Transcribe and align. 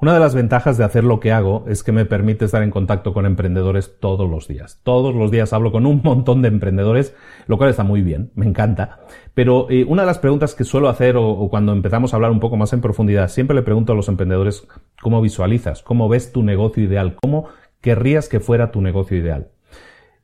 Una 0.00 0.14
de 0.14 0.20
las 0.20 0.34
ventajas 0.34 0.78
de 0.78 0.84
hacer 0.84 1.04
lo 1.04 1.20
que 1.20 1.30
hago 1.30 1.64
es 1.68 1.82
que 1.82 1.92
me 1.92 2.06
permite 2.06 2.46
estar 2.46 2.62
en 2.62 2.70
contacto 2.70 3.12
con 3.12 3.26
emprendedores 3.26 3.98
todos 4.00 4.30
los 4.30 4.48
días. 4.48 4.80
Todos 4.82 5.14
los 5.14 5.30
días 5.30 5.52
hablo 5.52 5.72
con 5.72 5.84
un 5.84 6.00
montón 6.04 6.40
de 6.40 6.48
emprendedores, 6.48 7.14
lo 7.46 7.58
cual 7.58 7.68
está 7.68 7.84
muy 7.84 8.00
bien, 8.00 8.30
me 8.34 8.46
encanta. 8.46 9.00
Pero 9.34 9.66
eh, 9.68 9.84
una 9.86 10.02
de 10.02 10.06
las 10.06 10.18
preguntas 10.18 10.54
que 10.54 10.64
suelo 10.64 10.88
hacer 10.88 11.18
o, 11.18 11.28
o, 11.28 11.50
cuando 11.50 11.72
empezamos 11.72 12.14
a 12.14 12.16
hablar 12.16 12.30
un 12.30 12.40
poco 12.40 12.56
más 12.56 12.72
en 12.72 12.80
profundidad, 12.80 13.28
siempre 13.28 13.54
le 13.54 13.60
pregunto 13.60 13.92
a 13.92 13.96
los 13.96 14.08
emprendedores 14.08 14.66
cómo 15.02 15.20
visualizas, 15.20 15.82
cómo 15.82 16.08
ves 16.08 16.32
tu 16.32 16.42
negocio 16.42 16.82
ideal, 16.82 17.16
cómo 17.20 17.48
querrías 17.82 18.30
que 18.30 18.40
fuera 18.40 18.70
tu 18.70 18.80
negocio 18.80 19.18
ideal. 19.18 19.48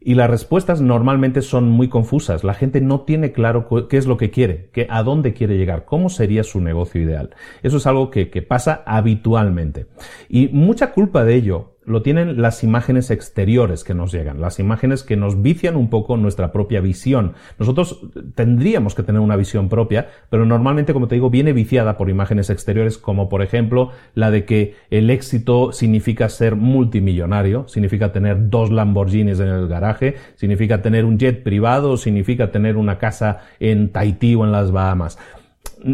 Y 0.06 0.14
las 0.14 0.30
respuestas 0.30 0.80
normalmente 0.80 1.42
son 1.42 1.68
muy 1.68 1.88
confusas. 1.88 2.44
La 2.44 2.54
gente 2.54 2.80
no 2.80 3.00
tiene 3.00 3.32
claro 3.32 3.66
qué 3.88 3.96
es 3.96 4.06
lo 4.06 4.16
que 4.16 4.30
quiere, 4.30 4.70
qué, 4.72 4.86
a 4.88 5.02
dónde 5.02 5.34
quiere 5.34 5.58
llegar, 5.58 5.84
cómo 5.84 6.10
sería 6.10 6.44
su 6.44 6.60
negocio 6.60 7.02
ideal. 7.02 7.34
Eso 7.64 7.78
es 7.78 7.88
algo 7.88 8.08
que, 8.08 8.30
que 8.30 8.40
pasa 8.40 8.84
habitualmente. 8.86 9.86
Y 10.28 10.46
mucha 10.46 10.92
culpa 10.92 11.24
de 11.24 11.34
ello 11.34 11.75
lo 11.86 12.02
tienen 12.02 12.42
las 12.42 12.64
imágenes 12.64 13.10
exteriores 13.10 13.84
que 13.84 13.94
nos 13.94 14.12
llegan, 14.12 14.40
las 14.40 14.58
imágenes 14.58 15.02
que 15.02 15.16
nos 15.16 15.40
vician 15.40 15.76
un 15.76 15.88
poco 15.88 16.16
nuestra 16.16 16.52
propia 16.52 16.80
visión. 16.80 17.34
Nosotros 17.58 18.00
tendríamos 18.34 18.94
que 18.94 19.02
tener 19.02 19.20
una 19.20 19.36
visión 19.36 19.68
propia, 19.68 20.08
pero 20.28 20.44
normalmente, 20.44 20.92
como 20.92 21.08
te 21.08 21.14
digo, 21.14 21.30
viene 21.30 21.52
viciada 21.52 21.96
por 21.96 22.10
imágenes 22.10 22.50
exteriores, 22.50 22.98
como 22.98 23.28
por 23.28 23.42
ejemplo 23.42 23.90
la 24.14 24.30
de 24.30 24.44
que 24.44 24.74
el 24.90 25.10
éxito 25.10 25.72
significa 25.72 26.28
ser 26.28 26.56
multimillonario, 26.56 27.68
significa 27.68 28.12
tener 28.12 28.50
dos 28.50 28.70
Lamborghinis 28.70 29.40
en 29.40 29.48
el 29.48 29.68
garaje, 29.68 30.16
significa 30.34 30.82
tener 30.82 31.04
un 31.04 31.18
jet 31.18 31.42
privado, 31.42 31.96
significa 31.96 32.50
tener 32.50 32.76
una 32.76 32.98
casa 32.98 33.44
en 33.60 33.90
Tahití 33.90 34.34
o 34.34 34.44
en 34.44 34.52
las 34.52 34.72
Bahamas 34.72 35.18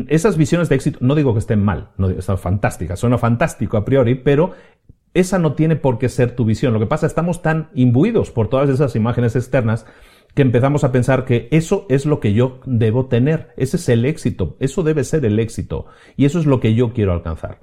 esas 0.09 0.37
visiones 0.37 0.69
de 0.69 0.77
éxito, 0.77 0.99
no 1.01 1.15
digo 1.15 1.33
que 1.33 1.41
estén 1.41 1.63
mal, 1.63 1.89
no, 1.97 2.09
están 2.09 2.39
fantásticas, 2.39 2.99
suena 2.99 3.19
fantástico 3.19 3.77
a 3.77 3.85
priori, 3.85 4.15
pero 4.15 4.53
esa 5.15 5.39
no 5.39 5.55
tiene 5.55 5.77
por 5.77 5.99
qué 5.99 6.09
ser 6.09 6.35
tu 6.35 6.45
visión. 6.45 6.73
Lo 6.73 6.81
que 6.81 6.87
pasa, 6.87 7.07
estamos 7.07 7.43
tan 7.43 7.69
imbuidos 7.75 8.31
por 8.31 8.49
todas 8.49 8.69
esas 8.69 8.97
imágenes 8.97 9.37
externas 9.37 9.87
que 10.35 10.43
empezamos 10.43 10.85
a 10.85 10.93
pensar 10.93 11.25
que 11.25 11.49
eso 11.51 11.87
es 11.89 12.07
lo 12.07 12.21
que 12.21 12.33
yo 12.33 12.61
debo 12.65 13.07
tener, 13.07 13.53
ese 13.57 13.77
es 13.77 13.89
el 13.89 14.05
éxito, 14.07 14.57
eso 14.61 14.83
debe 14.83 15.05
ser 15.05 15.25
el 15.25 15.39
éxito 15.39 15.87
y 16.17 16.25
eso 16.25 16.39
es 16.39 16.47
lo 16.47 16.59
que 16.59 16.75
yo 16.75 16.95
quiero 16.95 17.13
alcanzar. 17.13 17.59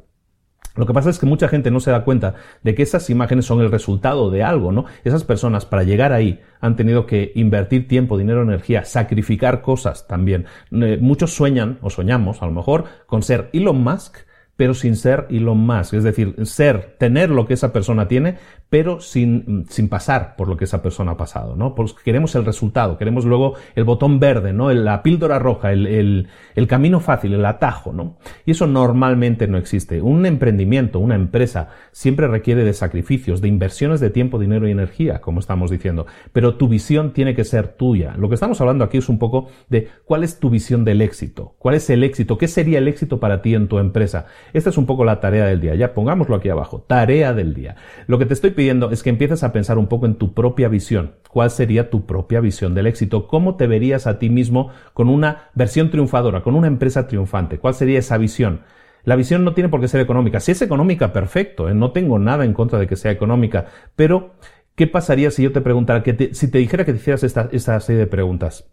Lo 0.75 0.85
que 0.85 0.93
pasa 0.93 1.09
es 1.09 1.19
que 1.19 1.25
mucha 1.25 1.49
gente 1.49 1.71
no 1.71 1.79
se 1.79 1.91
da 1.91 2.05
cuenta 2.05 2.35
de 2.63 2.75
que 2.75 2.83
esas 2.83 3.09
imágenes 3.09 3.45
son 3.45 3.59
el 3.59 3.71
resultado 3.71 4.29
de 4.29 4.43
algo, 4.43 4.71
¿no? 4.71 4.85
Esas 5.03 5.23
personas 5.23 5.65
para 5.65 5.83
llegar 5.83 6.13
ahí 6.13 6.39
han 6.61 6.75
tenido 6.75 7.05
que 7.05 7.31
invertir 7.35 7.87
tiempo, 7.87 8.17
dinero, 8.17 8.43
energía, 8.43 8.85
sacrificar 8.85 9.61
cosas 9.61 10.07
también. 10.07 10.45
Eh, 10.71 10.97
muchos 11.01 11.33
sueñan, 11.33 11.79
o 11.81 11.89
soñamos 11.89 12.41
a 12.41 12.45
lo 12.45 12.53
mejor, 12.53 12.85
con 13.07 13.23
ser 13.23 13.49
Elon 13.51 13.83
Musk, 13.83 14.19
pero 14.59 14.73
sin 14.73 14.97
ser 14.97 15.25
Elon 15.29 15.57
Musk. 15.57 15.93
Es 15.93 16.03
decir, 16.03 16.35
ser, 16.43 16.97
tener 16.97 17.29
lo 17.29 17.47
que 17.47 17.53
esa 17.53 17.71
persona 17.71 18.09
tiene, 18.09 18.35
pero 18.69 18.99
sin, 18.99 19.65
sin 19.69 19.87
pasar 19.87 20.35
por 20.35 20.49
lo 20.49 20.57
que 20.57 20.65
esa 20.65 20.81
persona 20.81 21.13
ha 21.13 21.17
pasado, 21.17 21.55
¿no? 21.55 21.73
Porque 21.73 22.03
queremos 22.03 22.35
el 22.35 22.43
resultado, 22.43 22.97
queremos 22.97 23.23
luego 23.23 23.53
el 23.75 23.85
botón 23.85 24.19
verde, 24.19 24.51
¿no? 24.51 24.69
La 24.73 25.01
píldora 25.01 25.39
roja, 25.39 25.71
el, 25.71 25.87
el, 25.87 26.27
el 26.55 26.67
camino 26.67 26.99
fácil, 26.99 27.35
el 27.35 27.45
atajo, 27.45 27.93
¿no? 27.93 28.17
Y 28.45 28.51
eso 28.51 28.67
normalmente 28.67 29.47
no 29.47 29.57
existe. 29.57 30.01
Un 30.01 30.25
emprendimiento, 30.25 30.99
una 30.99 31.15
empresa, 31.15 31.69
siempre 31.93 32.27
requiere 32.27 32.65
de 32.65 32.73
sacrificios, 32.73 33.39
de 33.39 33.47
inversiones 33.47 34.01
de 34.01 34.09
tiempo, 34.09 34.39
dinero 34.39 34.67
y 34.67 34.71
energía, 34.71 35.21
como 35.21 35.39
estamos 35.39 35.71
diciendo. 35.71 36.05
Pero 36.33 36.55
tu 36.55 36.67
visión 36.67 37.13
tiene 37.13 37.33
que 37.33 37.45
ser 37.45 37.69
tuya. 37.69 38.13
Lo 38.17 38.27
que 38.27 38.35
estamos 38.35 38.59
hablando 38.59 38.83
aquí 38.83 38.97
es 38.97 39.07
un 39.07 39.19
poco 39.19 39.47
de 39.69 39.87
cuál 40.03 40.25
es 40.25 40.37
tu 40.37 40.49
visión 40.49 40.83
del 40.83 41.01
éxito, 41.01 41.55
cuál 41.59 41.75
es 41.75 41.89
el 41.89 42.03
éxito, 42.03 42.37
qué 42.37 42.49
sería 42.49 42.79
el 42.79 42.89
éxito 42.89 43.21
para 43.21 43.41
ti 43.41 43.55
en 43.55 43.69
tu 43.69 43.79
empresa. 43.79 44.25
Esta 44.53 44.69
es 44.69 44.77
un 44.77 44.85
poco 44.85 45.05
la 45.05 45.19
tarea 45.19 45.45
del 45.45 45.61
día. 45.61 45.75
Ya 45.75 45.93
pongámoslo 45.93 46.35
aquí 46.35 46.49
abajo. 46.49 46.83
Tarea 46.87 47.33
del 47.33 47.53
día. 47.53 47.75
Lo 48.07 48.17
que 48.17 48.25
te 48.25 48.33
estoy 48.33 48.51
pidiendo 48.51 48.91
es 48.91 49.03
que 49.03 49.09
empieces 49.09 49.43
a 49.43 49.51
pensar 49.51 49.77
un 49.77 49.87
poco 49.87 50.05
en 50.05 50.15
tu 50.15 50.33
propia 50.33 50.67
visión. 50.67 51.15
¿Cuál 51.29 51.51
sería 51.51 51.89
tu 51.89 52.05
propia 52.05 52.39
visión 52.39 52.73
del 52.73 52.87
éxito? 52.87 53.27
¿Cómo 53.27 53.55
te 53.55 53.67
verías 53.67 54.07
a 54.07 54.19
ti 54.19 54.29
mismo 54.29 54.69
con 54.93 55.09
una 55.09 55.49
versión 55.53 55.91
triunfadora, 55.91 56.41
con 56.41 56.55
una 56.55 56.67
empresa 56.67 57.07
triunfante? 57.07 57.59
¿Cuál 57.59 57.73
sería 57.73 57.99
esa 57.99 58.17
visión? 58.17 58.61
La 59.03 59.15
visión 59.15 59.43
no 59.43 59.53
tiene 59.53 59.69
por 59.69 59.81
qué 59.81 59.87
ser 59.87 60.01
económica. 60.01 60.39
Si 60.39 60.51
es 60.51 60.61
económica, 60.61 61.13
perfecto. 61.13 61.69
¿eh? 61.69 61.73
No 61.73 61.91
tengo 61.91 62.19
nada 62.19 62.45
en 62.45 62.53
contra 62.53 62.79
de 62.79 62.87
que 62.87 62.95
sea 62.95 63.11
económica. 63.11 63.67
Pero, 63.95 64.35
¿qué 64.75 64.87
pasaría 64.87 65.31
si 65.31 65.43
yo 65.43 65.51
te 65.51 65.61
preguntara, 65.61 66.03
que 66.03 66.33
si 66.33 66.51
te 66.51 66.57
dijera 66.57 66.85
que 66.85 66.93
te 66.93 66.99
hicieras 66.99 67.23
esta, 67.23 67.49
esta 67.51 67.79
serie 67.79 67.99
de 67.99 68.07
preguntas? 68.07 68.69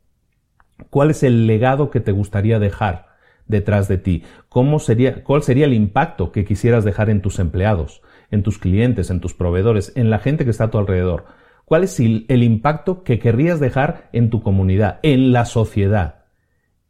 ¿Cuál 0.91 1.11
es 1.11 1.23
el 1.23 1.47
legado 1.47 1.91
que 1.91 2.01
te 2.01 2.13
gustaría 2.13 2.59
dejar? 2.59 3.16
Detrás 3.49 3.89
de 3.89 3.99
ti? 3.99 4.23
¿Cómo 4.49 4.79
sería, 4.79 5.23
¿Cuál 5.25 5.43
sería 5.43 5.67
el 5.67 5.75
impacto 5.75 6.33
que 6.33 6.45
quisieras 6.45 6.85
dejar 6.85 7.11
en 7.11 7.23
tus 7.23 7.39
empleados, 7.39 8.03
en 8.31 8.43
tus 8.43 8.59
clientes, 8.59 9.11
en 9.11 9.21
tus 9.21 9.35
proveedores, 9.35 9.93
en 9.97 10.11
la 10.11 10.19
gente 10.19 10.45
que 10.45 10.51
está 10.51 10.65
a 10.65 10.71
tu 10.71 10.79
alrededor? 10.79 11.25
¿Cuál 11.67 11.83
es 11.83 11.99
el, 11.99 12.25
impacto 12.45 13.03
que 13.03 13.19
querrías 13.19 13.59
dejar 13.59 14.09
en 14.13 14.31
tu 14.31 14.41
comunidad, 14.41 15.01
en 15.03 15.33
la 15.33 15.45
sociedad? 15.45 16.27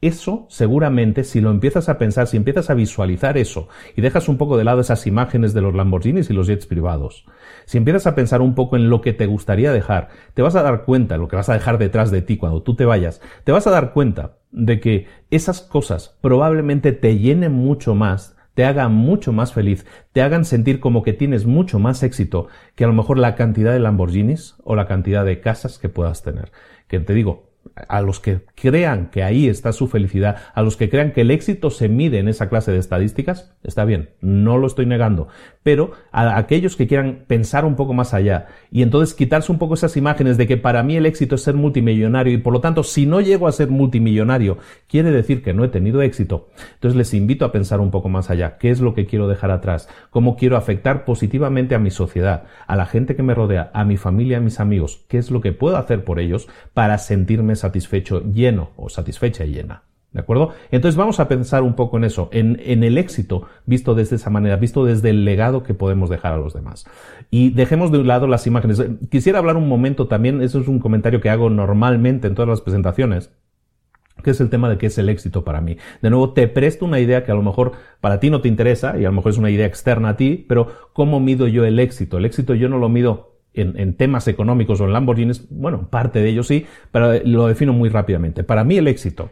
Eso 0.02 0.46
seguramente 0.50 1.24
si 1.24 1.40
lo 1.40 1.50
empiezas 1.50 1.88
a 1.88 1.96
pensar, 1.96 2.26
si 2.26 2.36
empiezas 2.36 2.68
a 2.68 2.74
visualizar 2.74 3.38
eso 3.38 3.68
y 3.96 4.02
dejas 4.02 4.28
un 4.28 4.36
poco 4.36 4.58
de 4.58 4.64
lado 4.64 4.82
esas 4.82 5.06
imágenes 5.06 5.54
de 5.54 5.62
los 5.62 5.74
Lamborghinis 5.74 6.28
y 6.28 6.34
los 6.34 6.46
jets 6.46 6.66
privados, 6.66 7.24
si 7.64 7.78
empiezas 7.78 8.06
a 8.06 8.14
pensar 8.14 8.42
un 8.42 8.54
poco 8.54 8.76
en 8.76 8.90
lo 8.90 9.00
que 9.00 9.14
te 9.14 9.24
gustaría 9.24 9.72
dejar, 9.72 10.10
te 10.34 10.42
vas 10.42 10.56
a 10.56 10.62
dar 10.62 10.84
cuenta, 10.84 11.16
lo 11.16 11.26
que 11.26 11.36
vas 11.36 11.48
a 11.48 11.54
dejar 11.54 11.78
detrás 11.78 12.10
de 12.10 12.20
ti 12.20 12.36
cuando 12.36 12.62
tú 12.62 12.76
te 12.76 12.84
vayas, 12.84 13.22
te 13.44 13.52
vas 13.52 13.66
a 13.66 13.70
dar 13.70 13.94
cuenta 13.94 14.35
de 14.50 14.80
que 14.80 15.06
esas 15.30 15.60
cosas 15.60 16.16
probablemente 16.20 16.92
te 16.92 17.18
llenen 17.18 17.52
mucho 17.52 17.94
más 17.94 18.36
te 18.56 18.64
hagan 18.64 18.94
mucho 18.94 19.34
más 19.34 19.52
feliz, 19.52 19.84
te 20.12 20.22
hagan 20.22 20.46
sentir 20.46 20.80
como 20.80 21.02
que 21.02 21.12
tienes 21.12 21.44
mucho 21.44 21.78
más 21.78 22.02
éxito 22.02 22.48
que 22.74 22.84
a 22.84 22.86
lo 22.86 22.94
mejor 22.94 23.18
la 23.18 23.34
cantidad 23.34 23.70
de 23.70 23.80
Lamborghinis 23.80 24.56
o 24.64 24.74
la 24.74 24.86
cantidad 24.86 25.26
de 25.26 25.40
casas 25.40 25.78
que 25.78 25.90
puedas 25.90 26.22
tener. 26.22 26.52
Que 26.88 26.98
te 26.98 27.12
digo, 27.12 27.45
a 27.88 28.00
los 28.00 28.20
que 28.20 28.42
crean 28.54 29.10
que 29.10 29.22
ahí 29.22 29.48
está 29.48 29.72
su 29.72 29.88
felicidad, 29.88 30.36
a 30.54 30.62
los 30.62 30.76
que 30.76 30.88
crean 30.88 31.12
que 31.12 31.22
el 31.22 31.30
éxito 31.30 31.70
se 31.70 31.88
mide 31.88 32.18
en 32.18 32.28
esa 32.28 32.48
clase 32.48 32.72
de 32.72 32.78
estadísticas, 32.78 33.54
está 33.62 33.84
bien, 33.84 34.10
no 34.20 34.58
lo 34.58 34.66
estoy 34.66 34.86
negando, 34.86 35.28
pero 35.62 35.92
a 36.12 36.36
aquellos 36.38 36.76
que 36.76 36.86
quieran 36.86 37.24
pensar 37.26 37.64
un 37.64 37.76
poco 37.76 37.92
más 37.92 38.14
allá 38.14 38.46
y 38.70 38.82
entonces 38.82 39.14
quitarse 39.14 39.50
un 39.50 39.58
poco 39.58 39.74
esas 39.74 39.96
imágenes 39.96 40.36
de 40.36 40.46
que 40.46 40.56
para 40.56 40.82
mí 40.82 40.96
el 40.96 41.06
éxito 41.06 41.34
es 41.34 41.42
ser 41.42 41.54
multimillonario 41.54 42.32
y 42.32 42.38
por 42.38 42.52
lo 42.52 42.60
tanto 42.60 42.82
si 42.82 43.06
no 43.06 43.20
llego 43.20 43.48
a 43.48 43.52
ser 43.52 43.68
multimillonario 43.68 44.58
quiere 44.88 45.10
decir 45.10 45.42
que 45.42 45.54
no 45.54 45.64
he 45.64 45.68
tenido 45.68 46.02
éxito, 46.02 46.48
entonces 46.74 46.96
les 46.96 47.14
invito 47.14 47.44
a 47.44 47.52
pensar 47.52 47.80
un 47.80 47.90
poco 47.90 48.08
más 48.08 48.30
allá, 48.30 48.58
qué 48.58 48.70
es 48.70 48.80
lo 48.80 48.94
que 48.94 49.06
quiero 49.06 49.28
dejar 49.28 49.50
atrás, 49.50 49.88
cómo 50.10 50.36
quiero 50.36 50.56
afectar 50.56 51.04
positivamente 51.04 51.74
a 51.74 51.78
mi 51.78 51.90
sociedad, 51.90 52.44
a 52.66 52.76
la 52.76 52.86
gente 52.86 53.16
que 53.16 53.22
me 53.22 53.34
rodea, 53.34 53.70
a 53.74 53.84
mi 53.84 53.96
familia, 53.96 54.38
a 54.38 54.40
mis 54.40 54.60
amigos, 54.60 55.04
qué 55.08 55.18
es 55.18 55.30
lo 55.30 55.40
que 55.40 55.52
puedo 55.52 55.76
hacer 55.76 56.04
por 56.04 56.20
ellos 56.20 56.48
para 56.74 56.98
satisfecho, 57.56 58.22
lleno 58.22 58.70
o 58.76 58.88
satisfecha 58.88 59.44
y 59.44 59.52
llena. 59.52 59.82
¿De 60.16 60.20
acuerdo? 60.20 60.52
Entonces 60.70 60.96
vamos 60.96 61.20
a 61.20 61.28
pensar 61.28 61.62
un 61.62 61.74
poco 61.74 61.98
en 61.98 62.04
eso, 62.04 62.30
en, 62.32 62.58
en, 62.64 62.84
el 62.84 62.96
éxito 62.96 63.42
visto 63.66 63.94
desde 63.94 64.16
esa 64.16 64.30
manera, 64.30 64.56
visto 64.56 64.82
desde 64.86 65.10
el 65.10 65.26
legado 65.26 65.62
que 65.62 65.74
podemos 65.74 66.08
dejar 66.08 66.32
a 66.32 66.38
los 66.38 66.54
demás. 66.54 66.86
Y 67.30 67.50
dejemos 67.50 67.92
de 67.92 67.98
un 67.98 68.06
lado 68.06 68.26
las 68.26 68.46
imágenes. 68.46 68.82
Quisiera 69.10 69.40
hablar 69.40 69.56
un 69.56 69.68
momento 69.68 70.08
también, 70.08 70.40
eso 70.40 70.58
es 70.58 70.68
un 70.68 70.78
comentario 70.78 71.20
que 71.20 71.28
hago 71.28 71.50
normalmente 71.50 72.28
en 72.28 72.34
todas 72.34 72.48
las 72.48 72.62
presentaciones, 72.62 73.30
que 74.22 74.30
es 74.30 74.40
el 74.40 74.48
tema 74.48 74.70
de 74.70 74.78
qué 74.78 74.86
es 74.86 74.96
el 74.96 75.10
éxito 75.10 75.44
para 75.44 75.60
mí. 75.60 75.76
De 76.00 76.08
nuevo, 76.08 76.32
te 76.32 76.48
presto 76.48 76.86
una 76.86 76.98
idea 76.98 77.22
que 77.22 77.32
a 77.32 77.34
lo 77.34 77.42
mejor 77.42 77.72
para 78.00 78.18
ti 78.18 78.30
no 78.30 78.40
te 78.40 78.48
interesa 78.48 78.98
y 78.98 79.04
a 79.04 79.08
lo 79.08 79.16
mejor 79.16 79.32
es 79.32 79.38
una 79.38 79.50
idea 79.50 79.66
externa 79.66 80.10
a 80.10 80.16
ti, 80.16 80.46
pero 80.48 80.68
¿cómo 80.94 81.20
mido 81.20 81.46
yo 81.46 81.66
el 81.66 81.78
éxito? 81.78 82.16
El 82.16 82.24
éxito 82.24 82.54
yo 82.54 82.70
no 82.70 82.78
lo 82.78 82.88
mido 82.88 83.35
en, 83.56 83.94
temas 83.94 84.28
económicos 84.28 84.80
o 84.80 84.84
en 84.84 84.92
Lamborghinis, 84.92 85.46
bueno, 85.50 85.88
parte 85.88 86.20
de 86.20 86.28
ello 86.28 86.42
sí, 86.42 86.66
pero 86.92 87.12
lo 87.24 87.46
defino 87.46 87.72
muy 87.72 87.88
rápidamente. 87.88 88.44
Para 88.44 88.64
mí 88.64 88.76
el 88.76 88.88
éxito 88.88 89.30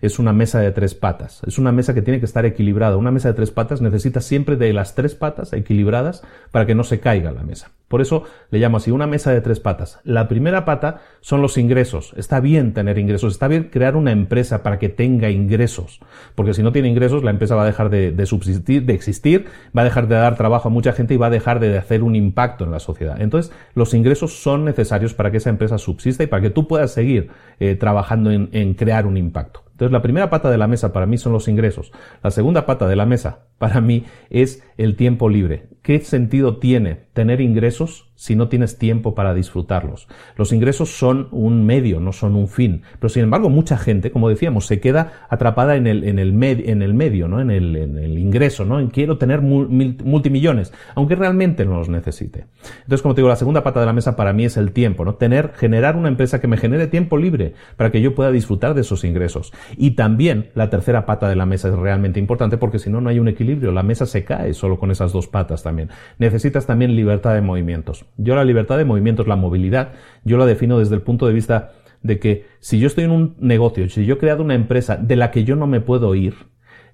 es 0.00 0.18
una 0.18 0.32
mesa 0.32 0.60
de 0.60 0.72
tres 0.72 0.94
patas, 0.94 1.42
es 1.46 1.58
una 1.58 1.72
mesa 1.72 1.94
que 1.94 2.02
tiene 2.02 2.20
que 2.20 2.26
estar 2.26 2.44
equilibrada. 2.46 2.96
Una 2.96 3.10
mesa 3.10 3.28
de 3.28 3.34
tres 3.34 3.50
patas 3.50 3.80
necesita 3.80 4.20
siempre 4.20 4.56
de 4.56 4.72
las 4.72 4.94
tres 4.94 5.14
patas 5.14 5.52
equilibradas 5.52 6.22
para 6.50 6.66
que 6.66 6.74
no 6.74 6.84
se 6.84 7.00
caiga 7.00 7.32
la 7.32 7.42
mesa. 7.42 7.70
Por 7.88 8.00
eso 8.00 8.24
le 8.50 8.58
llamo 8.58 8.78
así 8.78 8.90
una 8.90 9.06
mesa 9.06 9.30
de 9.30 9.40
tres 9.40 9.60
patas. 9.60 10.00
La 10.02 10.26
primera 10.26 10.64
pata 10.64 11.02
son 11.20 11.40
los 11.40 11.56
ingresos. 11.56 12.14
Está 12.16 12.40
bien 12.40 12.74
tener 12.74 12.98
ingresos, 12.98 13.34
está 13.34 13.46
bien 13.46 13.70
crear 13.70 13.94
una 13.94 14.10
empresa 14.10 14.64
para 14.64 14.80
que 14.80 14.88
tenga 14.88 15.30
ingresos, 15.30 16.00
porque 16.34 16.52
si 16.52 16.64
no 16.64 16.72
tiene 16.72 16.88
ingresos 16.88 17.22
la 17.22 17.30
empresa 17.30 17.54
va 17.54 17.62
a 17.62 17.66
dejar 17.66 17.90
de, 17.90 18.26
subsistir, 18.26 18.86
de 18.86 18.94
existir, 18.94 19.46
va 19.76 19.82
a 19.82 19.84
dejar 19.84 20.08
de 20.08 20.16
dar 20.16 20.36
trabajo 20.36 20.68
a 20.68 20.72
mucha 20.72 20.92
gente 20.92 21.14
y 21.14 21.16
va 21.16 21.28
a 21.28 21.30
dejar 21.30 21.60
de 21.60 21.78
hacer 21.78 22.02
un 22.02 22.16
impacto 22.16 22.64
en 22.64 22.72
la 22.72 22.80
sociedad. 22.80 23.20
Entonces, 23.20 23.52
los 23.74 23.94
ingresos 23.94 24.42
son 24.42 24.64
necesarios 24.64 25.14
para 25.14 25.30
que 25.30 25.36
esa 25.36 25.50
empresa 25.50 25.78
subsista 25.78 26.24
y 26.24 26.26
para 26.26 26.42
que 26.42 26.50
tú 26.50 26.66
puedas 26.66 26.92
seguir 26.92 27.30
eh, 27.60 27.76
trabajando 27.76 28.32
en 28.32 28.74
crear 28.74 29.06
un 29.06 29.16
impacto. 29.16 29.65
Entonces, 29.76 29.92
la 29.92 30.00
primera 30.00 30.30
pata 30.30 30.50
de 30.50 30.56
la 30.56 30.66
mesa 30.66 30.90
para 30.90 31.04
mí 31.04 31.18
son 31.18 31.34
los 31.34 31.48
ingresos. 31.48 31.92
La 32.22 32.30
segunda 32.30 32.64
pata 32.64 32.88
de 32.88 32.96
la 32.96 33.04
mesa 33.04 33.45
para 33.58 33.80
mí 33.80 34.04
es 34.30 34.62
el 34.76 34.96
tiempo 34.96 35.28
libre. 35.28 35.68
¿Qué 35.86 36.00
sentido 36.00 36.56
tiene 36.56 37.06
tener 37.12 37.40
ingresos 37.40 38.10
si 38.16 38.34
no 38.34 38.48
tienes 38.48 38.76
tiempo 38.76 39.14
para 39.14 39.34
disfrutarlos? 39.34 40.08
Los 40.34 40.52
ingresos 40.52 40.90
son 40.98 41.28
un 41.30 41.64
medio, 41.64 42.00
no 42.00 42.12
son 42.12 42.34
un 42.34 42.48
fin. 42.48 42.82
Pero 42.98 43.08
sin 43.08 43.22
embargo, 43.22 43.50
mucha 43.50 43.78
gente, 43.78 44.10
como 44.10 44.28
decíamos, 44.28 44.66
se 44.66 44.80
queda 44.80 45.12
atrapada 45.28 45.76
en 45.76 45.86
el, 45.86 46.02
en 46.02 46.18
el, 46.18 46.42
en 46.42 46.82
el 46.82 46.92
medio, 46.92 47.28
¿no? 47.28 47.40
En 47.40 47.52
el, 47.52 47.76
en 47.76 47.98
el, 47.98 48.18
ingreso, 48.18 48.64
¿no? 48.64 48.80
En 48.80 48.88
quiero 48.88 49.16
tener 49.16 49.42
multimillones, 49.42 50.72
aunque 50.96 51.14
realmente 51.14 51.64
no 51.64 51.78
los 51.78 51.88
necesite. 51.88 52.46
Entonces, 52.78 53.02
como 53.02 53.14
te 53.14 53.20
digo, 53.20 53.28
la 53.28 53.36
segunda 53.36 53.62
pata 53.62 53.78
de 53.78 53.86
la 53.86 53.92
mesa 53.92 54.16
para 54.16 54.32
mí 54.32 54.44
es 54.44 54.56
el 54.56 54.72
tiempo, 54.72 55.04
¿no? 55.04 55.14
Tener, 55.14 55.52
generar 55.54 55.94
una 55.94 56.08
empresa 56.08 56.40
que 56.40 56.48
me 56.48 56.56
genere 56.56 56.88
tiempo 56.88 57.16
libre 57.16 57.54
para 57.76 57.92
que 57.92 58.00
yo 58.00 58.12
pueda 58.16 58.32
disfrutar 58.32 58.74
de 58.74 58.80
esos 58.80 59.04
ingresos. 59.04 59.52
Y 59.76 59.92
también 59.92 60.50
la 60.54 60.68
tercera 60.68 61.06
pata 61.06 61.28
de 61.28 61.36
la 61.36 61.46
mesa 61.46 61.68
es 61.68 61.76
realmente 61.76 62.18
importante 62.18 62.58
porque 62.58 62.80
si 62.80 62.90
no, 62.90 63.00
no 63.00 63.08
hay 63.08 63.20
un 63.20 63.28
equilibrio. 63.28 63.45
La 63.46 63.82
mesa 63.82 64.06
se 64.06 64.24
cae 64.24 64.54
solo 64.54 64.78
con 64.78 64.90
esas 64.90 65.12
dos 65.12 65.28
patas 65.28 65.62
también. 65.62 65.90
Necesitas 66.18 66.66
también 66.66 66.96
libertad 66.96 67.34
de 67.34 67.40
movimientos. 67.40 68.04
Yo 68.16 68.34
la 68.34 68.44
libertad 68.44 68.78
de 68.78 68.84
movimientos, 68.84 69.26
la 69.26 69.36
movilidad, 69.36 69.92
yo 70.24 70.38
la 70.38 70.46
defino 70.46 70.78
desde 70.78 70.94
el 70.94 71.02
punto 71.02 71.26
de 71.26 71.32
vista 71.32 71.72
de 72.02 72.18
que 72.18 72.46
si 72.60 72.78
yo 72.78 72.86
estoy 72.86 73.04
en 73.04 73.10
un 73.10 73.36
negocio, 73.38 73.88
si 73.88 74.04
yo 74.04 74.14
he 74.14 74.18
creado 74.18 74.42
una 74.42 74.54
empresa 74.54 74.96
de 74.96 75.16
la 75.16 75.30
que 75.30 75.44
yo 75.44 75.56
no 75.56 75.66
me 75.66 75.80
puedo 75.80 76.14
ir, 76.14 76.34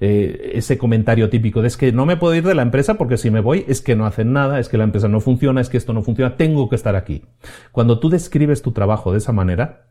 eh, 0.01 0.53
ese 0.55 0.79
comentario 0.79 1.31
típico 1.31 1.63
de 1.63 1.69
es 1.69 1.77
que 1.77 1.93
no 1.93 2.07
me 2.07 2.17
puedo 2.17 2.35
ir 2.35 2.45
de 2.45 2.57
la 2.57 2.63
empresa 2.63 2.95
porque 2.95 3.17
si 3.17 3.31
me 3.31 3.41
voy 3.41 3.65
es 3.69 3.83
que 3.83 3.95
no 3.95 4.05
hacen 4.05 4.33
nada, 4.33 4.59
es 4.59 4.69
que 4.69 4.77
la 4.77 4.85
empresa 4.85 5.07
no 5.07 5.21
funciona, 5.21 5.61
es 5.61 5.69
que 5.69 5.77
esto 5.77 5.93
no 5.93 6.03
funciona, 6.03 6.37
tengo 6.37 6.69
que 6.69 6.75
estar 6.75 6.97
aquí. 6.97 7.23
Cuando 7.71 8.01
tú 8.01 8.09
describes 8.09 8.63
tu 8.63 8.73
trabajo 8.73 9.13
de 9.13 9.19
esa 9.19 9.33
manera, 9.33 9.87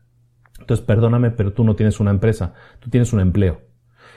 entonces 0.60 0.84
perdóname, 0.84 1.30
pero 1.30 1.52
tú 1.52 1.64
no 1.64 1.76
tienes 1.76 1.98
una 1.98 2.10
empresa, 2.10 2.52
tú 2.78 2.90
tienes 2.90 3.12
un 3.12 3.20
empleo. 3.20 3.71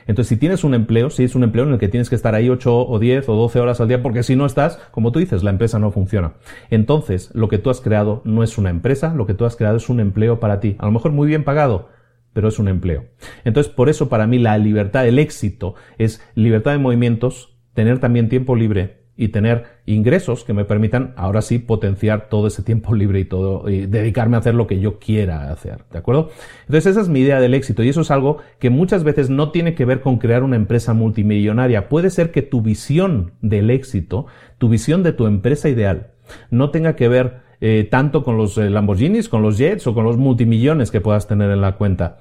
Entonces, 0.07 0.29
si 0.29 0.37
tienes 0.37 0.63
un 0.63 0.73
empleo, 0.73 1.09
si 1.09 1.23
es 1.23 1.35
un 1.35 1.43
empleo 1.43 1.65
en 1.65 1.73
el 1.73 1.79
que 1.79 1.87
tienes 1.87 2.09
que 2.09 2.15
estar 2.15 2.35
ahí 2.35 2.49
8 2.49 2.87
o 2.87 2.99
10 2.99 3.27
o 3.29 3.35
12 3.35 3.59
horas 3.59 3.81
al 3.81 3.87
día, 3.87 4.01
porque 4.01 4.23
si 4.23 4.35
no 4.35 4.45
estás, 4.45 4.77
como 4.91 5.11
tú 5.11 5.19
dices, 5.19 5.43
la 5.43 5.49
empresa 5.49 5.79
no 5.79 5.91
funciona. 5.91 6.33
Entonces, 6.69 7.31
lo 7.33 7.47
que 7.47 7.57
tú 7.57 7.69
has 7.69 7.81
creado 7.81 8.21
no 8.25 8.43
es 8.43 8.57
una 8.57 8.69
empresa, 8.69 9.13
lo 9.13 9.25
que 9.25 9.33
tú 9.33 9.45
has 9.45 9.55
creado 9.55 9.77
es 9.77 9.89
un 9.89 9.99
empleo 9.99 10.39
para 10.39 10.59
ti. 10.59 10.75
A 10.79 10.85
lo 10.85 10.91
mejor 10.91 11.11
muy 11.11 11.27
bien 11.27 11.43
pagado, 11.43 11.89
pero 12.33 12.47
es 12.47 12.59
un 12.59 12.67
empleo. 12.67 13.05
Entonces, 13.43 13.71
por 13.71 13.89
eso 13.89 14.09
para 14.09 14.27
mí 14.27 14.39
la 14.39 14.57
libertad, 14.57 15.07
el 15.07 15.19
éxito, 15.19 15.75
es 15.97 16.21
libertad 16.35 16.71
de 16.71 16.79
movimientos, 16.79 17.57
tener 17.73 17.99
también 17.99 18.29
tiempo 18.29 18.55
libre 18.55 19.04
y 19.17 19.29
tener 19.29 19.65
ingresos 19.85 20.43
que 20.43 20.53
me 20.53 20.65
permitan 20.65 21.13
ahora 21.15 21.41
sí 21.41 21.59
potenciar 21.59 22.27
todo 22.29 22.47
ese 22.47 22.63
tiempo 22.63 22.93
libre 22.93 23.19
y 23.19 23.25
todo 23.25 23.69
y 23.69 23.85
dedicarme 23.85 24.35
a 24.35 24.39
hacer 24.39 24.55
lo 24.55 24.67
que 24.67 24.79
yo 24.79 24.99
quiera 24.99 25.51
hacer, 25.51 25.85
¿de 25.91 25.99
acuerdo? 25.99 26.31
Entonces 26.61 26.87
esa 26.91 27.01
es 27.01 27.09
mi 27.09 27.21
idea 27.21 27.39
del 27.39 27.53
éxito 27.53 27.83
y 27.83 27.89
eso 27.89 28.01
es 28.01 28.11
algo 28.11 28.39
que 28.59 28.69
muchas 28.69 29.03
veces 29.03 29.29
no 29.29 29.51
tiene 29.51 29.73
que 29.73 29.85
ver 29.85 30.01
con 30.01 30.17
crear 30.17 30.43
una 30.43 30.57
empresa 30.57 30.93
multimillonaria. 30.93 31.87
Puede 31.87 32.09
ser 32.09 32.31
que 32.31 32.41
tu 32.41 32.61
visión 32.61 33.31
del 33.41 33.69
éxito, 33.69 34.25
tu 34.57 34.69
visión 34.69 35.03
de 35.03 35.13
tu 35.13 35.27
empresa 35.27 35.69
ideal, 35.69 36.11
no 36.49 36.71
tenga 36.71 36.95
que 36.95 37.07
ver 37.07 37.45
eh, 37.61 37.87
tanto 37.89 38.23
con 38.23 38.37
los 38.37 38.57
eh, 38.57 38.69
Lamborghinis, 38.69 39.29
con 39.29 39.41
los 39.41 39.57
jets 39.57 39.87
o 39.87 39.93
con 39.93 40.03
los 40.03 40.17
multimillones 40.17 40.91
que 40.91 41.01
puedas 41.01 41.27
tener 41.27 41.49
en 41.51 41.61
la 41.61 41.77
cuenta. 41.77 42.19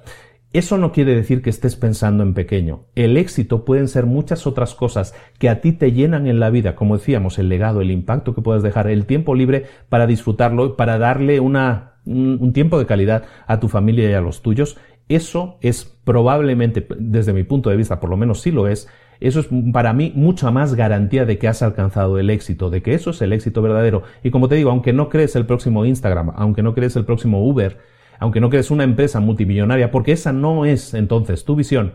Eso 0.55 0.77
no 0.77 0.93
quiere 0.93 1.13
decir 1.13 1.41
que 1.41 1.49
estés 1.49 1.75
pensando 1.75 2.23
en 2.23 2.33
pequeño. 2.33 2.85
El 2.95 3.17
éxito 3.17 3.65
pueden 3.65 3.89
ser 3.89 4.05
muchas 4.05 4.47
otras 4.47 4.73
cosas 4.73 5.13
que 5.37 5.49
a 5.49 5.59
ti 5.59 5.73
te 5.73 5.91
llenan 5.91 6.27
en 6.27 6.39
la 6.39 6.49
vida, 6.49 6.77
como 6.77 6.95
decíamos, 6.95 7.37
el 7.39 7.49
legado, 7.49 7.81
el 7.81 7.91
impacto 7.91 8.33
que 8.33 8.41
puedes 8.41 8.63
dejar, 8.63 8.87
el 8.87 9.05
tiempo 9.05 9.35
libre 9.35 9.65
para 9.89 10.07
disfrutarlo, 10.07 10.77
para 10.77 10.97
darle 10.97 11.41
una, 11.41 11.95
un, 12.05 12.53
tiempo 12.53 12.79
de 12.79 12.85
calidad 12.85 13.25
a 13.47 13.59
tu 13.59 13.67
familia 13.67 14.09
y 14.09 14.13
a 14.13 14.21
los 14.21 14.41
tuyos. 14.41 14.77
Eso 15.09 15.57
es 15.59 15.83
probablemente, 16.05 16.87
desde 16.99 17.33
mi 17.33 17.43
punto 17.43 17.69
de 17.69 17.75
vista, 17.75 17.99
por 17.99 18.09
lo 18.09 18.15
menos 18.15 18.39
sí 18.39 18.51
lo 18.51 18.69
es, 18.69 18.87
eso 19.19 19.41
es 19.41 19.49
para 19.73 19.91
mí 19.91 20.13
mucha 20.15 20.51
más 20.51 20.73
garantía 20.73 21.25
de 21.25 21.37
que 21.37 21.49
has 21.49 21.63
alcanzado 21.63 22.17
el 22.17 22.29
éxito, 22.29 22.69
de 22.69 22.81
que 22.81 22.93
eso 22.93 23.09
es 23.09 23.21
el 23.21 23.33
éxito 23.33 23.61
verdadero. 23.61 24.03
Y 24.23 24.31
como 24.31 24.47
te 24.47 24.55
digo, 24.55 24.69
aunque 24.69 24.93
no 24.93 25.09
crees 25.09 25.35
el 25.35 25.45
próximo 25.45 25.83
Instagram, 25.83 26.31
aunque 26.33 26.63
no 26.63 26.73
crees 26.73 26.95
el 26.95 27.03
próximo 27.03 27.45
Uber, 27.45 27.77
aunque 28.19 28.41
no 28.41 28.49
crees 28.49 28.71
una 28.71 28.83
empresa 28.83 29.19
multimillonaria, 29.19 29.91
porque 29.91 30.11
esa 30.11 30.31
no 30.31 30.65
es 30.65 30.93
entonces 30.93 31.45
tu 31.45 31.55
visión, 31.55 31.93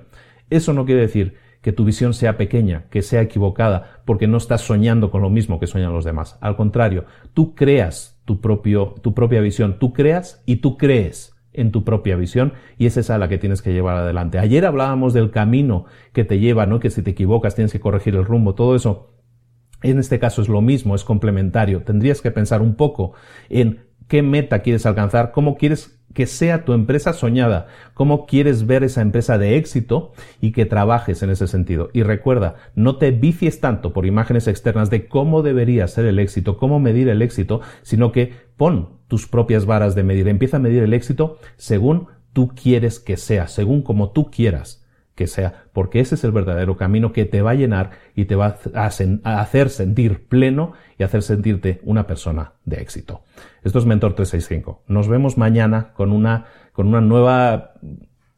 eso 0.50 0.72
no 0.72 0.84
quiere 0.84 1.02
decir 1.02 1.36
que 1.60 1.72
tu 1.72 1.84
visión 1.84 2.14
sea 2.14 2.36
pequeña, 2.36 2.86
que 2.90 3.02
sea 3.02 3.20
equivocada, 3.20 4.02
porque 4.04 4.26
no 4.26 4.38
estás 4.38 4.62
soñando 4.62 5.10
con 5.10 5.22
lo 5.22 5.30
mismo 5.30 5.60
que 5.60 5.66
sueñan 5.66 5.92
los 5.92 6.04
demás. 6.04 6.38
Al 6.40 6.56
contrario, 6.56 7.04
tú 7.34 7.54
creas 7.54 8.20
tu, 8.24 8.40
propio, 8.40 8.94
tu 9.02 9.14
propia 9.14 9.40
visión, 9.40 9.78
tú 9.78 9.92
creas 9.92 10.42
y 10.46 10.56
tú 10.56 10.78
crees 10.78 11.36
en 11.52 11.72
tu 11.72 11.84
propia 11.84 12.16
visión 12.16 12.54
y 12.78 12.86
es 12.86 12.96
esa 12.96 13.18
la 13.18 13.28
que 13.28 13.38
tienes 13.38 13.60
que 13.60 13.72
llevar 13.72 13.96
adelante. 13.96 14.38
Ayer 14.38 14.64
hablábamos 14.64 15.12
del 15.12 15.30
camino 15.30 15.84
que 16.12 16.24
te 16.24 16.38
lleva, 16.38 16.66
¿no? 16.66 16.80
Que 16.80 16.90
si 16.90 17.02
te 17.02 17.10
equivocas 17.10 17.54
tienes 17.54 17.72
que 17.72 17.80
corregir 17.80 18.14
el 18.14 18.24
rumbo, 18.24 18.54
todo 18.54 18.74
eso. 18.74 19.14
En 19.82 19.98
este 19.98 20.18
caso 20.18 20.42
es 20.42 20.48
lo 20.48 20.60
mismo, 20.60 20.94
es 20.94 21.04
complementario. 21.04 21.82
Tendrías 21.82 22.20
que 22.20 22.30
pensar 22.30 22.62
un 22.62 22.74
poco 22.74 23.14
en 23.48 23.89
qué 24.10 24.22
meta 24.22 24.58
quieres 24.58 24.84
alcanzar, 24.86 25.30
cómo 25.30 25.56
quieres 25.56 26.00
que 26.12 26.26
sea 26.26 26.64
tu 26.64 26.72
empresa 26.72 27.12
soñada, 27.12 27.68
cómo 27.94 28.26
quieres 28.26 28.66
ver 28.66 28.82
esa 28.82 29.02
empresa 29.02 29.38
de 29.38 29.56
éxito 29.56 30.12
y 30.40 30.50
que 30.50 30.66
trabajes 30.66 31.22
en 31.22 31.30
ese 31.30 31.46
sentido. 31.46 31.90
Y 31.92 32.02
recuerda, 32.02 32.56
no 32.74 32.96
te 32.96 33.12
vicies 33.12 33.60
tanto 33.60 33.92
por 33.92 34.06
imágenes 34.06 34.48
externas 34.48 34.90
de 34.90 35.06
cómo 35.06 35.42
debería 35.42 35.86
ser 35.86 36.06
el 36.06 36.18
éxito, 36.18 36.56
cómo 36.56 36.80
medir 36.80 37.08
el 37.08 37.22
éxito, 37.22 37.60
sino 37.82 38.10
que 38.10 38.32
pon 38.56 38.98
tus 39.06 39.28
propias 39.28 39.64
varas 39.64 39.94
de 39.94 40.02
medir. 40.02 40.26
Empieza 40.26 40.56
a 40.56 40.60
medir 40.60 40.82
el 40.82 40.92
éxito 40.92 41.38
según 41.56 42.08
tú 42.32 42.48
quieres 42.48 42.98
que 42.98 43.16
sea, 43.16 43.46
según 43.46 43.82
como 43.82 44.10
tú 44.10 44.28
quieras 44.32 44.84
que 45.20 45.26
sea, 45.26 45.66
porque 45.74 46.00
ese 46.00 46.14
es 46.14 46.24
el 46.24 46.32
verdadero 46.32 46.78
camino 46.78 47.12
que 47.12 47.26
te 47.26 47.42
va 47.42 47.50
a 47.50 47.54
llenar 47.54 47.90
y 48.14 48.24
te 48.24 48.36
va 48.36 48.56
a, 48.74 48.86
hacer 48.86 49.68
sentir 49.68 50.26
pleno 50.28 50.72
y 50.96 51.02
hacer 51.02 51.20
sentirte 51.22 51.78
una 51.82 52.06
persona 52.06 52.54
de 52.64 52.80
éxito. 52.80 53.20
Esto 53.62 53.80
es 53.80 53.84
Mentor 53.84 54.14
365. 54.14 54.84
Nos 54.88 55.08
vemos 55.08 55.36
mañana 55.36 55.92
con 55.92 56.12
una, 56.12 56.46
con 56.72 56.86
una 56.86 57.02
nueva 57.02 57.74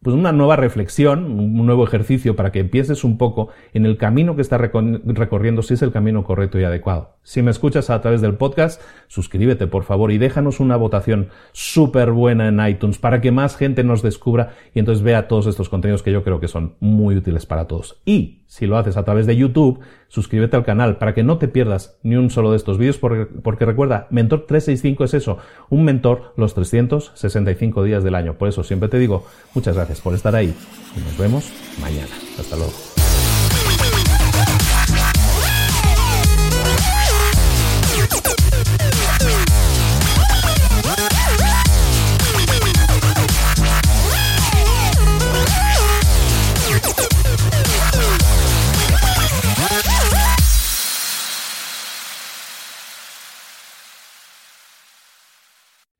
pues 0.02 0.16
una 0.16 0.32
nueva 0.32 0.56
reflexión, 0.56 1.24
un 1.38 1.64
nuevo 1.64 1.84
ejercicio 1.84 2.34
para 2.34 2.50
que 2.50 2.64
pienses 2.64 3.04
un 3.04 3.18
poco 3.18 3.48
en 3.72 3.86
el 3.86 3.96
camino 3.96 4.34
que 4.34 4.42
estás 4.42 4.60
recorriendo, 4.60 5.62
si 5.62 5.74
es 5.74 5.82
el 5.82 5.92
camino 5.92 6.24
correcto 6.24 6.58
y 6.58 6.64
adecuado. 6.64 7.16
Si 7.22 7.40
me 7.40 7.52
escuchas 7.52 7.88
a 7.88 8.00
través 8.00 8.20
del 8.20 8.34
podcast, 8.34 8.82
suscríbete 9.06 9.68
por 9.68 9.84
favor 9.84 10.10
y 10.10 10.18
déjanos 10.18 10.58
una 10.58 10.76
votación 10.76 11.28
súper 11.52 12.10
buena 12.10 12.48
en 12.48 12.66
iTunes 12.66 12.98
para 12.98 13.20
que 13.20 13.30
más 13.30 13.56
gente 13.56 13.84
nos 13.84 14.02
descubra 14.02 14.54
y 14.74 14.80
entonces 14.80 15.04
vea 15.04 15.28
todos 15.28 15.46
estos 15.46 15.68
contenidos 15.68 16.02
que 16.02 16.10
yo 16.10 16.24
creo 16.24 16.40
que 16.40 16.48
son 16.48 16.74
muy 16.80 17.14
útiles 17.16 17.46
para 17.46 17.68
todos. 17.68 18.00
Y 18.04 18.40
si 18.48 18.66
lo 18.66 18.76
haces 18.76 18.96
a 18.96 19.04
través 19.04 19.26
de 19.26 19.36
YouTube, 19.36 19.80
suscríbete 20.08 20.56
al 20.56 20.64
canal 20.64 20.98
para 20.98 21.14
que 21.14 21.22
no 21.22 21.38
te 21.38 21.48
pierdas 21.48 21.96
ni 22.02 22.16
un 22.16 22.28
solo 22.28 22.50
de 22.50 22.56
estos 22.56 22.76
vídeos 22.76 22.98
porque, 22.98 23.24
porque, 23.24 23.64
recuerda, 23.64 24.08
Mentor 24.10 24.46
365 24.46 25.04
es 25.04 25.14
eso, 25.14 25.38
un 25.70 25.84
mentor 25.84 26.34
los 26.36 26.54
365 26.54 27.84
días 27.84 28.04
del 28.04 28.16
año. 28.16 28.34
Por 28.34 28.48
eso 28.48 28.64
siempre 28.64 28.88
te 28.88 28.98
digo, 28.98 29.24
muchas 29.54 29.76
gracias 29.76 29.91
por 30.00 30.14
estar 30.14 30.34
ahí 30.34 30.54
y 30.96 31.00
nos 31.00 31.16
vemos 31.16 31.44
mañana. 31.80 32.14
Hasta 32.38 32.56
luego. 32.56 32.91